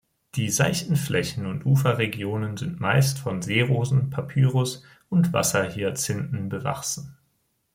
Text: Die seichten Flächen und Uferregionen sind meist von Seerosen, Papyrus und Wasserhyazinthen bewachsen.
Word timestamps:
Die 0.33 0.49
seichten 0.49 0.95
Flächen 0.95 1.45
und 1.45 1.63
Uferregionen 1.67 2.57
sind 2.57 2.79
meist 2.79 3.19
von 3.19 3.43
Seerosen, 3.43 4.09
Papyrus 4.09 4.83
und 5.09 5.31
Wasserhyazinthen 5.31 6.49
bewachsen. 6.49 7.17